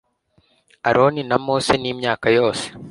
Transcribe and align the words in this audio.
Aroni 0.89 1.21
na 1.29 1.37
Mose 1.45 1.73
n 1.77 1.85
Imyaka 1.91 2.27
yose 2.37 2.65